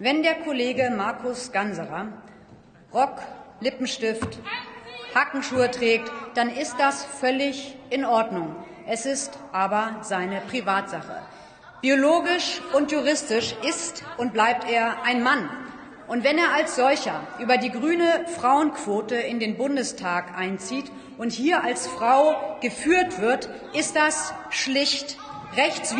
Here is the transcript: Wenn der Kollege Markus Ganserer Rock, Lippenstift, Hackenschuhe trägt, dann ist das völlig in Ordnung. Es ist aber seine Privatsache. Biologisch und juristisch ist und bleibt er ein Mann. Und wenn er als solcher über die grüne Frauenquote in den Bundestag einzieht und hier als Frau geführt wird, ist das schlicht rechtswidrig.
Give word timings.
Wenn 0.00 0.22
der 0.22 0.36
Kollege 0.36 0.92
Markus 0.96 1.50
Ganserer 1.50 2.06
Rock, 2.94 3.20
Lippenstift, 3.58 4.38
Hackenschuhe 5.12 5.68
trägt, 5.72 6.08
dann 6.34 6.50
ist 6.50 6.76
das 6.78 7.04
völlig 7.04 7.74
in 7.90 8.04
Ordnung. 8.04 8.54
Es 8.86 9.06
ist 9.06 9.36
aber 9.50 9.96
seine 10.02 10.40
Privatsache. 10.42 11.20
Biologisch 11.82 12.62
und 12.74 12.92
juristisch 12.92 13.56
ist 13.68 14.04
und 14.18 14.32
bleibt 14.32 14.70
er 14.70 15.02
ein 15.02 15.24
Mann. 15.24 15.50
Und 16.06 16.22
wenn 16.22 16.38
er 16.38 16.52
als 16.52 16.76
solcher 16.76 17.20
über 17.40 17.56
die 17.56 17.72
grüne 17.72 18.24
Frauenquote 18.38 19.16
in 19.16 19.40
den 19.40 19.56
Bundestag 19.56 20.38
einzieht 20.38 20.92
und 21.18 21.32
hier 21.32 21.64
als 21.64 21.88
Frau 21.88 22.56
geführt 22.60 23.20
wird, 23.20 23.50
ist 23.74 23.96
das 23.96 24.32
schlicht 24.50 25.18
rechtswidrig. 25.56 25.98